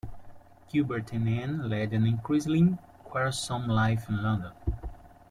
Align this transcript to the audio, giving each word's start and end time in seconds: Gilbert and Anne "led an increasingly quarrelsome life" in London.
Gilbert 0.67 1.13
and 1.13 1.29
Anne 1.29 1.69
"led 1.69 1.93
an 1.93 2.07
increasingly 2.07 2.75
quarrelsome 3.03 3.67
life" 3.67 4.09
in 4.09 4.23
London. 4.23 4.51